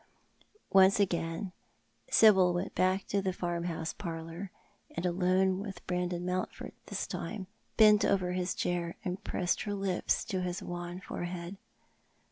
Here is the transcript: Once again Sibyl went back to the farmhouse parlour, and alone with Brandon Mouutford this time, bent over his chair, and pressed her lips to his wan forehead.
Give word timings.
Once 0.71 0.99
again 0.99 1.51
Sibyl 2.09 2.55
went 2.55 2.73
back 2.73 3.05
to 3.05 3.21
the 3.21 3.31
farmhouse 3.31 3.93
parlour, 3.93 4.49
and 4.89 5.05
alone 5.05 5.59
with 5.59 5.85
Brandon 5.85 6.25
Mouutford 6.25 6.71
this 6.87 7.05
time, 7.05 7.45
bent 7.77 8.03
over 8.03 8.31
his 8.31 8.55
chair, 8.55 8.95
and 9.05 9.23
pressed 9.23 9.61
her 9.61 9.75
lips 9.75 10.25
to 10.25 10.41
his 10.41 10.63
wan 10.63 11.01
forehead. 11.01 11.57